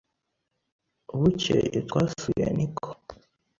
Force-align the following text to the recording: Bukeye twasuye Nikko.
Bukeye 1.19 1.77
twasuye 1.87 2.45
Nikko. 2.57 2.89